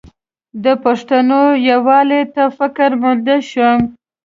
[0.63, 3.79] د پښتنو یووالي ته فکرمند شم.